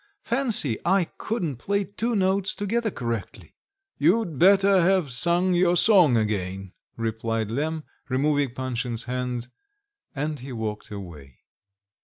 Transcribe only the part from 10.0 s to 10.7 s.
and he